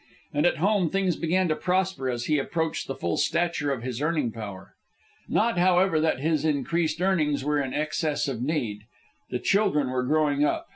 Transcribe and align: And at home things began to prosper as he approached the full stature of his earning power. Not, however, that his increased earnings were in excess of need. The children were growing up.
And 0.33 0.47
at 0.47 0.57
home 0.57 0.89
things 0.89 1.15
began 1.15 1.47
to 1.49 1.55
prosper 1.55 2.09
as 2.09 2.25
he 2.25 2.39
approached 2.39 2.87
the 2.87 2.95
full 2.95 3.17
stature 3.17 3.71
of 3.71 3.83
his 3.83 4.01
earning 4.01 4.31
power. 4.31 4.73
Not, 5.29 5.59
however, 5.59 5.99
that 5.99 6.21
his 6.21 6.43
increased 6.43 6.99
earnings 7.03 7.43
were 7.45 7.61
in 7.61 7.71
excess 7.75 8.27
of 8.27 8.41
need. 8.41 8.85
The 9.29 9.37
children 9.37 9.91
were 9.91 10.01
growing 10.01 10.43
up. 10.43 10.65